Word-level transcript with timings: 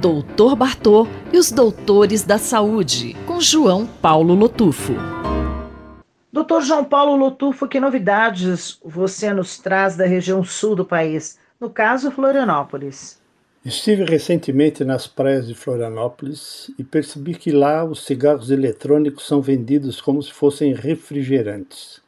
Doutor 0.00 0.54
Bartô 0.54 1.08
e 1.32 1.38
os 1.38 1.50
Doutores 1.50 2.22
da 2.22 2.38
Saúde, 2.38 3.16
com 3.26 3.40
João 3.40 3.84
Paulo 3.84 4.32
Lotufo. 4.32 4.92
Doutor 6.32 6.62
João 6.62 6.84
Paulo 6.84 7.16
Lotufo, 7.16 7.66
que 7.66 7.80
novidades 7.80 8.78
você 8.84 9.32
nos 9.32 9.58
traz 9.58 9.96
da 9.96 10.06
região 10.06 10.44
sul 10.44 10.76
do 10.76 10.84
país, 10.84 11.36
no 11.60 11.68
caso 11.68 12.12
Florianópolis? 12.12 13.20
Estive 13.64 14.04
recentemente 14.04 14.84
nas 14.84 15.08
praias 15.08 15.48
de 15.48 15.54
Florianópolis 15.56 16.70
e 16.78 16.84
percebi 16.84 17.34
que 17.34 17.50
lá 17.50 17.84
os 17.84 18.06
cigarros 18.06 18.52
eletrônicos 18.52 19.26
são 19.26 19.42
vendidos 19.42 20.00
como 20.00 20.22
se 20.22 20.32
fossem 20.32 20.74
refrigerantes. 20.74 22.00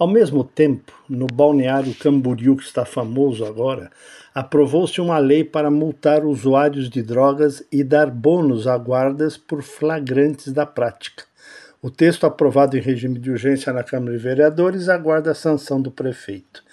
Ao 0.00 0.08
mesmo 0.08 0.42
tempo, 0.42 0.94
no 1.06 1.26
balneário 1.26 1.94
Camboriú, 1.94 2.56
que 2.56 2.62
está 2.62 2.86
famoso 2.86 3.44
agora, 3.44 3.90
aprovou-se 4.34 4.98
uma 4.98 5.18
lei 5.18 5.44
para 5.44 5.70
multar 5.70 6.24
usuários 6.24 6.88
de 6.88 7.02
drogas 7.02 7.62
e 7.70 7.84
dar 7.84 8.10
bônus 8.10 8.66
a 8.66 8.78
guardas 8.78 9.36
por 9.36 9.62
flagrantes 9.62 10.54
da 10.54 10.64
prática. 10.64 11.24
O 11.82 11.90
texto 11.90 12.24
aprovado 12.24 12.78
em 12.78 12.80
regime 12.80 13.18
de 13.18 13.30
urgência 13.30 13.74
na 13.74 13.84
Câmara 13.84 14.16
de 14.16 14.22
Vereadores 14.22 14.88
aguarda 14.88 15.32
a 15.32 15.34
sanção 15.34 15.82
do 15.82 15.90
prefeito. 15.90 16.64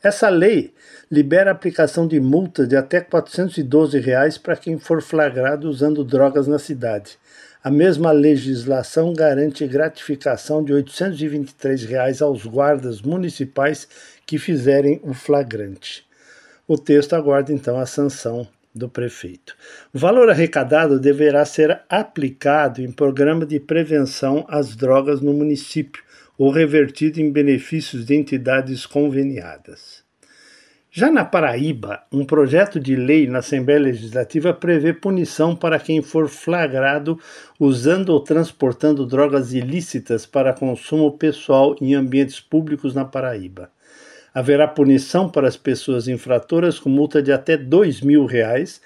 Essa 0.00 0.28
lei 0.28 0.72
libera 1.10 1.50
a 1.50 1.54
aplicação 1.54 2.06
de 2.06 2.20
multa 2.20 2.64
de 2.68 2.76
até 2.76 3.00
412 3.00 3.98
reais 3.98 4.38
para 4.38 4.54
quem 4.54 4.78
for 4.78 5.02
flagrado 5.02 5.68
usando 5.68 6.04
drogas 6.04 6.46
na 6.46 6.60
cidade. 6.60 7.18
A 7.66 7.70
mesma 7.72 8.12
legislação 8.12 9.12
garante 9.12 9.66
gratificação 9.66 10.62
de 10.62 10.72
823 10.72 11.82
reais 11.82 12.22
aos 12.22 12.46
guardas 12.46 13.02
municipais 13.02 13.88
que 14.24 14.38
fizerem 14.38 15.00
o 15.02 15.12
flagrante. 15.12 16.06
O 16.68 16.78
texto 16.78 17.14
aguarda 17.14 17.52
então 17.52 17.76
a 17.76 17.84
sanção 17.84 18.46
do 18.72 18.88
prefeito. 18.88 19.56
O 19.92 19.98
valor 19.98 20.30
arrecadado 20.30 21.00
deverá 21.00 21.44
ser 21.44 21.80
aplicado 21.88 22.80
em 22.80 22.92
programa 22.92 23.44
de 23.44 23.58
prevenção 23.58 24.46
às 24.46 24.76
drogas 24.76 25.20
no 25.20 25.32
município 25.32 26.04
ou 26.38 26.52
revertido 26.52 27.20
em 27.20 27.32
benefícios 27.32 28.06
de 28.06 28.14
entidades 28.14 28.86
conveniadas. 28.86 30.05
Já 30.98 31.10
na 31.10 31.26
Paraíba, 31.26 32.04
um 32.10 32.24
projeto 32.24 32.80
de 32.80 32.96
lei 32.96 33.26
na 33.26 33.40
Assembleia 33.40 33.78
Legislativa 33.78 34.54
prevê 34.54 34.94
punição 34.94 35.54
para 35.54 35.78
quem 35.78 36.00
for 36.00 36.26
flagrado 36.26 37.20
usando 37.60 38.08
ou 38.08 38.20
transportando 38.20 39.04
drogas 39.04 39.52
ilícitas 39.52 40.24
para 40.24 40.54
consumo 40.54 41.12
pessoal 41.18 41.76
em 41.82 41.94
ambientes 41.94 42.40
públicos 42.40 42.94
na 42.94 43.04
Paraíba. 43.04 43.70
Haverá 44.32 44.66
punição 44.66 45.28
para 45.28 45.46
as 45.46 45.54
pessoas 45.54 46.08
infratoras 46.08 46.78
com 46.78 46.88
multa 46.88 47.22
de 47.22 47.30
até 47.30 47.58
2 47.58 48.00
mil 48.00 48.24
reais, 48.24 48.80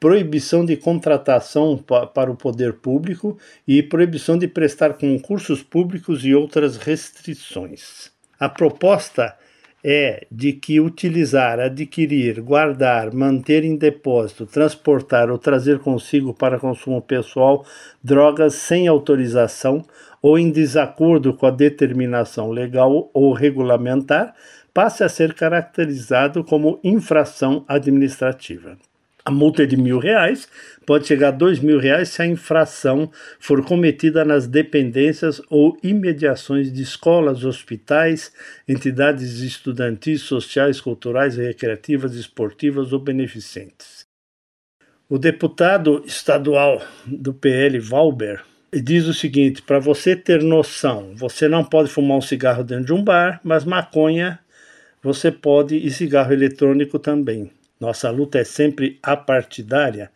proibição 0.00 0.66
de 0.66 0.76
contratação 0.76 1.78
para 2.12 2.28
o 2.28 2.34
poder 2.34 2.72
público 2.72 3.38
e 3.68 3.84
proibição 3.84 4.36
de 4.36 4.48
prestar 4.48 4.94
concursos 4.94 5.62
públicos 5.62 6.24
e 6.24 6.34
outras 6.34 6.76
restrições. 6.76 8.10
A 8.36 8.48
proposta 8.48 9.36
é 9.84 10.26
de 10.30 10.52
que 10.52 10.80
utilizar, 10.80 11.58
adquirir, 11.58 12.40
guardar, 12.40 13.12
manter 13.12 13.64
em 13.64 13.76
depósito, 13.76 14.46
transportar 14.46 15.30
ou 15.30 15.38
trazer 15.38 15.80
consigo 15.80 16.32
para 16.32 16.58
consumo 16.58 17.02
pessoal 17.02 17.64
drogas 18.02 18.54
sem 18.54 18.86
autorização 18.86 19.84
ou 20.20 20.38
em 20.38 20.50
desacordo 20.50 21.34
com 21.34 21.46
a 21.46 21.50
determinação 21.50 22.50
legal 22.50 23.10
ou 23.12 23.32
regulamentar 23.32 24.34
passe 24.72 25.02
a 25.02 25.08
ser 25.08 25.34
caracterizado 25.34 26.44
como 26.44 26.78
infração 26.82 27.64
administrativa. 27.66 28.78
A 29.24 29.30
multa 29.30 29.62
é 29.62 29.66
de 29.66 29.76
mil 29.76 30.00
reais, 30.00 30.48
pode 30.84 31.06
chegar 31.06 31.28
a 31.28 31.30
dois 31.30 31.60
mil 31.60 31.78
reais 31.78 32.08
se 32.08 32.20
a 32.20 32.26
infração 32.26 33.08
for 33.38 33.64
cometida 33.64 34.24
nas 34.24 34.48
dependências 34.48 35.40
ou 35.48 35.78
imediações 35.80 36.72
de 36.72 36.82
escolas, 36.82 37.44
hospitais, 37.44 38.32
entidades 38.68 39.38
estudantis, 39.38 40.22
sociais, 40.22 40.80
culturais, 40.80 41.36
recreativas, 41.36 42.16
esportivas 42.16 42.92
ou 42.92 42.98
beneficentes. 42.98 44.04
O 45.08 45.18
deputado 45.18 46.02
estadual 46.04 46.82
do 47.06 47.32
PL, 47.32 47.78
Valber, 47.78 48.42
diz 48.72 49.06
o 49.06 49.14
seguinte: 49.14 49.62
para 49.62 49.78
você 49.78 50.16
ter 50.16 50.42
noção, 50.42 51.14
você 51.14 51.46
não 51.46 51.62
pode 51.62 51.88
fumar 51.90 52.18
um 52.18 52.22
cigarro 52.22 52.64
dentro 52.64 52.86
de 52.86 52.92
um 52.92 53.04
bar, 53.04 53.40
mas 53.44 53.64
maconha 53.64 54.40
você 55.00 55.30
pode 55.30 55.76
e 55.76 55.90
cigarro 55.92 56.32
eletrônico 56.32 56.98
também 56.98 57.52
nossa 57.82 58.08
luta 58.10 58.38
é 58.38 58.44
sempre 58.44 59.00
apartidária, 59.02 60.08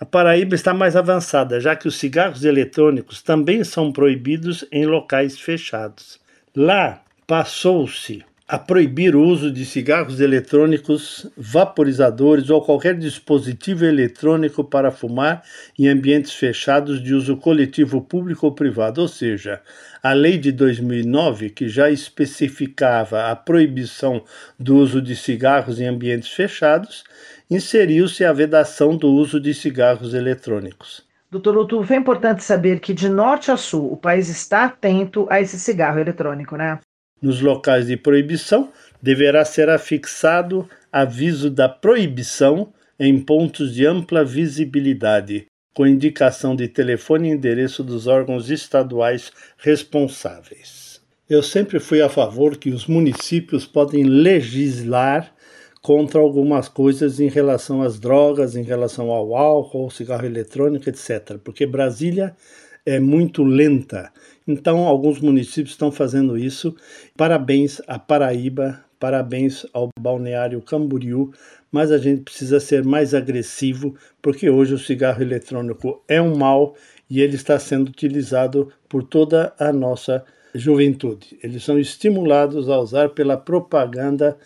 a 0.00 0.04
Paraíba 0.06 0.54
está 0.54 0.72
mais 0.72 0.96
avançada, 0.96 1.60
já 1.60 1.76
que 1.76 1.86
os 1.86 1.96
cigarros 1.96 2.42
eletrônicos 2.42 3.20
também 3.22 3.62
são 3.62 3.92
proibidos 3.92 4.64
em 4.72 4.86
locais 4.86 5.38
fechados. 5.38 6.18
Lá 6.56 7.04
passou-se 7.26 8.24
a 8.52 8.58
proibir 8.58 9.16
o 9.16 9.22
uso 9.22 9.50
de 9.50 9.64
cigarros 9.64 10.20
eletrônicos, 10.20 11.26
vaporizadores 11.38 12.50
ou 12.50 12.60
qualquer 12.60 12.94
dispositivo 12.94 13.86
eletrônico 13.86 14.62
para 14.62 14.90
fumar 14.90 15.42
em 15.78 15.88
ambientes 15.88 16.34
fechados 16.34 17.02
de 17.02 17.14
uso 17.14 17.38
coletivo 17.38 18.02
público 18.02 18.44
ou 18.44 18.52
privado, 18.54 19.00
ou 19.00 19.08
seja, 19.08 19.62
a 20.02 20.12
lei 20.12 20.36
de 20.36 20.52
2009, 20.52 21.48
que 21.48 21.66
já 21.66 21.88
especificava 21.88 23.30
a 23.30 23.34
proibição 23.34 24.22
do 24.60 24.76
uso 24.76 25.00
de 25.00 25.16
cigarros 25.16 25.80
em 25.80 25.86
ambientes 25.86 26.28
fechados, 26.28 27.04
inseriu-se 27.50 28.22
a 28.22 28.34
vedação 28.34 28.98
do 28.98 29.10
uso 29.10 29.40
de 29.40 29.54
cigarros 29.54 30.12
eletrônicos. 30.12 31.02
Doutor 31.30 31.54
Lutu, 31.54 31.82
é 31.88 31.96
importante 31.96 32.44
saber 32.44 32.80
que 32.80 32.92
de 32.92 33.08
norte 33.08 33.50
a 33.50 33.56
sul 33.56 33.90
o 33.90 33.96
país 33.96 34.28
está 34.28 34.64
atento 34.64 35.26
a 35.30 35.40
esse 35.40 35.58
cigarro 35.58 35.98
eletrônico, 35.98 36.54
né? 36.54 36.78
Nos 37.22 37.40
locais 37.40 37.86
de 37.86 37.96
proibição, 37.96 38.72
deverá 39.00 39.44
ser 39.44 39.70
afixado 39.70 40.68
aviso 40.90 41.48
da 41.48 41.68
proibição 41.68 42.72
em 42.98 43.18
pontos 43.20 43.72
de 43.74 43.86
ampla 43.86 44.24
visibilidade, 44.24 45.46
com 45.72 45.86
indicação 45.86 46.54
de 46.54 46.68
telefone 46.68 47.28
e 47.28 47.32
endereço 47.32 47.84
dos 47.84 48.06
órgãos 48.06 48.50
estaduais 48.50 49.30
responsáveis. 49.56 51.00
Eu 51.30 51.42
sempre 51.42 51.78
fui 51.78 52.02
a 52.02 52.08
favor 52.08 52.56
que 52.56 52.70
os 52.70 52.86
municípios 52.86 53.64
podem 53.64 54.04
legislar 54.04 55.32
contra 55.80 56.20
algumas 56.20 56.68
coisas 56.68 57.18
em 57.18 57.28
relação 57.28 57.82
às 57.82 57.98
drogas, 57.98 58.54
em 58.54 58.62
relação 58.62 59.10
ao 59.10 59.34
álcool, 59.34 59.90
cigarro 59.90 60.26
eletrônico, 60.26 60.88
etc. 60.88 61.38
Porque 61.42 61.66
Brasília 61.66 62.36
é 62.84 62.98
muito 62.98 63.42
lenta. 63.42 64.12
Então, 64.46 64.86
alguns 64.86 65.20
municípios 65.20 65.70
estão 65.70 65.92
fazendo 65.92 66.36
isso. 66.36 66.74
Parabéns 67.16 67.80
à 67.86 67.98
Paraíba, 67.98 68.84
parabéns 68.98 69.66
ao 69.72 69.88
Balneário 69.98 70.60
Camboriú, 70.60 71.32
mas 71.70 71.90
a 71.90 71.98
gente 71.98 72.22
precisa 72.22 72.60
ser 72.60 72.84
mais 72.84 73.14
agressivo, 73.14 73.96
porque 74.20 74.50
hoje 74.50 74.74
o 74.74 74.78
cigarro 74.78 75.22
eletrônico 75.22 76.02
é 76.06 76.20
um 76.20 76.36
mal 76.36 76.74
e 77.08 77.20
ele 77.20 77.36
está 77.36 77.58
sendo 77.58 77.88
utilizado 77.88 78.72
por 78.88 79.02
toda 79.02 79.54
a 79.58 79.72
nossa 79.72 80.24
juventude. 80.54 81.38
Eles 81.42 81.64
são 81.64 81.78
estimulados 81.78 82.68
a 82.68 82.78
usar 82.78 83.10
pela 83.10 83.36
propaganda, 83.36 84.36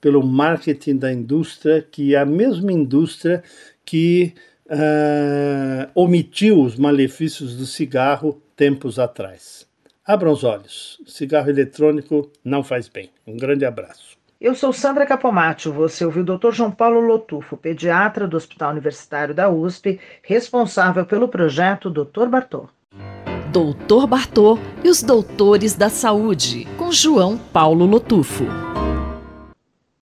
pelo 0.00 0.24
marketing 0.24 0.96
da 0.96 1.12
indústria, 1.12 1.82
que 1.82 2.14
é 2.14 2.18
a 2.18 2.26
mesma 2.26 2.72
indústria 2.72 3.42
que 3.84 4.34
uh, 4.70 5.90
omitiu 5.94 6.60
os 6.60 6.76
malefícios 6.76 7.56
do 7.56 7.66
cigarro 7.66 8.40
tempos 8.54 8.98
atrás. 8.98 9.66
Abram 10.04 10.32
os 10.32 10.44
olhos. 10.44 11.00
Cigarro 11.06 11.50
eletrônico 11.50 12.30
não 12.44 12.62
faz 12.62 12.88
bem. 12.88 13.10
Um 13.26 13.36
grande 13.36 13.64
abraço. 13.64 14.16
Eu 14.40 14.54
sou 14.54 14.72
Sandra 14.72 15.06
Capomatto. 15.06 15.72
Você 15.72 16.04
ouviu 16.04 16.22
o 16.22 16.38
Dr. 16.38 16.52
João 16.52 16.70
Paulo 16.70 17.00
Lotufo, 17.00 17.56
pediatra 17.56 18.28
do 18.28 18.36
Hospital 18.36 18.70
Universitário 18.70 19.34
da 19.34 19.50
USP, 19.50 19.98
responsável 20.22 21.04
pelo 21.06 21.26
projeto 21.26 21.90
Dr. 21.90 22.26
Bartô. 22.28 22.68
Doutor 23.50 24.06
Bartô 24.06 24.58
e 24.84 24.90
os 24.90 25.02
Doutores 25.02 25.74
da 25.74 25.88
Saúde, 25.88 26.68
com 26.76 26.92
João 26.92 27.38
Paulo 27.38 27.86
Lotufo. 27.86 28.44